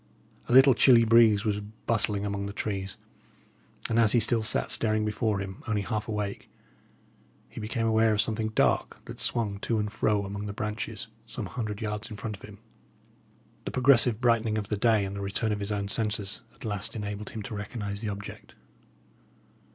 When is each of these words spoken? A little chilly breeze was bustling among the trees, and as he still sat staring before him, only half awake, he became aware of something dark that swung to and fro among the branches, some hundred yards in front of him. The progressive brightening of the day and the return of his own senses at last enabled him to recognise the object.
A 0.49 0.51
little 0.51 0.73
chilly 0.73 1.03
breeze 1.05 1.45
was 1.45 1.59
bustling 1.59 2.25
among 2.25 2.47
the 2.47 2.53
trees, 2.53 2.97
and 3.87 3.99
as 3.99 4.13
he 4.13 4.19
still 4.19 4.41
sat 4.41 4.71
staring 4.71 5.05
before 5.05 5.37
him, 5.37 5.61
only 5.67 5.83
half 5.83 6.07
awake, 6.07 6.49
he 7.47 7.59
became 7.59 7.85
aware 7.85 8.11
of 8.11 8.19
something 8.19 8.47
dark 8.49 8.97
that 9.05 9.21
swung 9.21 9.59
to 9.59 9.77
and 9.77 9.93
fro 9.93 10.25
among 10.25 10.47
the 10.47 10.53
branches, 10.53 11.07
some 11.27 11.45
hundred 11.45 11.81
yards 11.81 12.09
in 12.09 12.17
front 12.17 12.35
of 12.35 12.41
him. 12.41 12.57
The 13.65 13.69
progressive 13.69 14.19
brightening 14.19 14.57
of 14.57 14.69
the 14.69 14.75
day 14.75 15.05
and 15.05 15.15
the 15.15 15.21
return 15.21 15.51
of 15.51 15.59
his 15.59 15.71
own 15.71 15.87
senses 15.87 16.41
at 16.55 16.65
last 16.65 16.95
enabled 16.95 17.29
him 17.29 17.43
to 17.43 17.53
recognise 17.55 18.01
the 18.01 18.09
object. 18.09 18.55